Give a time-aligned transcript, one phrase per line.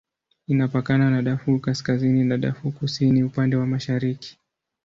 [0.47, 4.39] Inapakana na Darfur Kaskazini na Darfur Kusini upande wa mashariki.